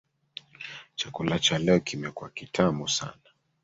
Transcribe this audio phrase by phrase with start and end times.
[0.95, 3.11] Chakula cha leo kimekuwa kitamu sana.